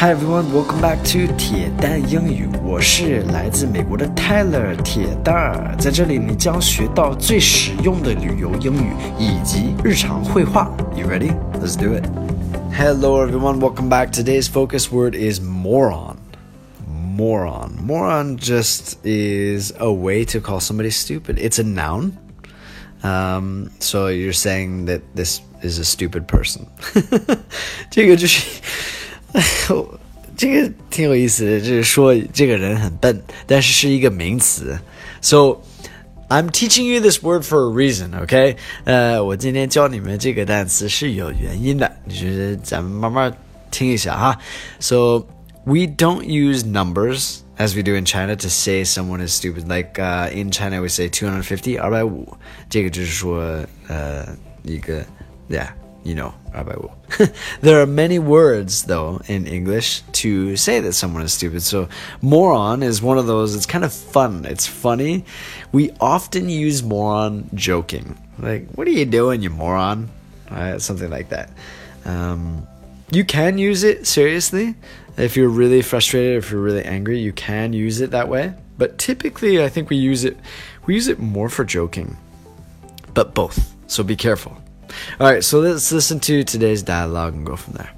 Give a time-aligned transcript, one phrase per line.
[0.00, 2.48] Hi everyone, welcome back to 铁蛋英语。
[2.64, 10.74] 我是来自美国的 Tyler 铁蛋儿，在这里你将学到最实用的旅游英语以及日常会话。
[10.96, 11.36] You ready?
[11.60, 12.06] Let's do it.
[12.72, 14.10] Hello everyone, welcome back.
[14.10, 16.16] Today's focus word is moron.
[16.88, 17.76] Moron.
[17.84, 21.36] Moron just is a way to call somebody stupid.
[21.38, 22.12] It's a noun.
[23.02, 26.66] Um, so you're saying that this is a stupid person.
[27.90, 28.62] 这个就是
[30.37, 34.77] 这个挺有意思的，就是说这个人很笨，但是是一个名词。
[35.21, 35.61] So
[36.27, 38.57] I'm teaching you this word for a reason, OK？
[38.83, 43.31] 呃，我今天教你们这个单词是有原因的，就是咱们慢慢
[43.71, 44.37] 听一下哈。
[44.79, 45.25] So
[45.63, 49.69] we don't use numbers as we do in China to say someone is stupid.
[49.69, 52.35] Like uh, in China, we say 250, 二百五，
[52.69, 54.27] 这个就是说呃
[54.63, 55.05] 一个，
[55.49, 55.69] yeah。
[56.02, 56.34] You know,
[57.60, 61.62] there are many words, though, in English to say that someone is stupid.
[61.62, 61.88] So,
[62.22, 63.54] moron is one of those.
[63.54, 64.44] It's kind of fun.
[64.44, 65.24] It's funny.
[65.72, 68.18] We often use moron joking.
[68.38, 70.08] Like, what are you doing, you moron?
[70.50, 70.80] Right?
[70.80, 71.50] Something like that.
[72.04, 72.66] Um,
[73.10, 74.74] you can use it seriously.
[75.16, 78.54] If you're really frustrated, if you're really angry, you can use it that way.
[78.78, 80.38] But typically, I think we use it,
[80.86, 82.16] we use it more for joking.
[83.12, 83.74] But both.
[83.86, 84.56] So be careful.
[85.19, 87.91] All right, so let's listen to today's dialogue and go from there.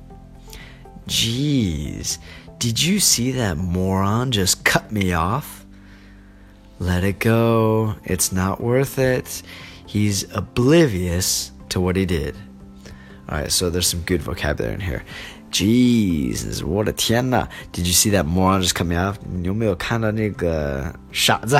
[1.08, 2.18] Jeez,
[2.60, 5.66] did you see that moron just cut me off?
[6.80, 7.96] Let it go.
[8.04, 9.42] It's not worth it.
[9.86, 12.36] He's oblivious to what he did.
[13.30, 15.04] All right, so there's some good vocabulary in here.
[15.50, 19.18] Jesus, what a 天呐 Did you see that moron just cut me off?
[19.23, 21.60] 你有没有看到那个傻子？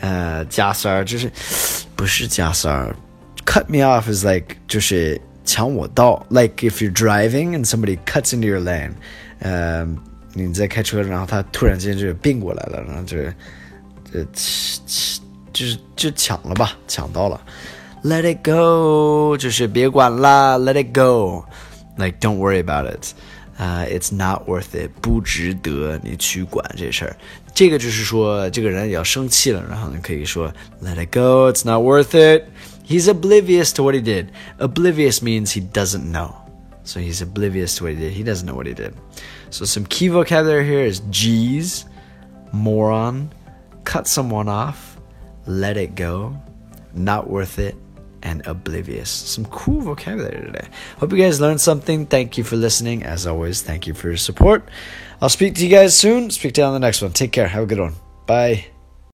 [0.00, 1.30] 呃，加塞儿就是
[1.96, 2.94] 不是加塞儿。
[3.48, 8.92] cut me off is like 就是抢我道，like if you're driving and somebody cuts into your lane，
[9.40, 9.86] 呃，
[10.32, 13.18] 你在开车，然后他突然间就并过来了，然后就，
[14.12, 14.24] 呃，
[15.52, 17.40] 就是就抢了吧，抢到了。
[18.02, 23.12] Let it go，就是别管啦，Let it go，like don't worry about it。
[23.56, 27.16] 啊、uh,，it's not worth it，不值得你去管这事儿。
[27.54, 32.42] 这个就是说，这个人要生气了，然后你可以说 Let it go，it's not worth it。
[32.89, 34.31] He's oblivious to what he did.
[34.57, 36.35] Oblivious means he doesn't know.
[36.83, 38.13] So he's oblivious to what he did.
[38.13, 38.95] He doesn't know what he did.
[39.51, 41.85] So some key vocabulary here is Geez,
[42.51, 43.31] moron,
[43.83, 44.97] cut someone off,
[45.45, 46.35] let it go,
[46.95, 47.75] not worth it,
[48.23, 49.11] and oblivious.
[49.11, 50.67] Some cool vocabulary today.
[50.97, 52.07] Hope you guys learned something.
[52.07, 53.03] Thank you for listening.
[53.03, 54.67] As always, thank you for your support.
[55.21, 56.31] I'll speak to you guys soon.
[56.31, 57.13] Speak to you on the next one.
[57.13, 57.47] Take care.
[57.47, 57.93] Have a good one.
[58.25, 58.65] Bye.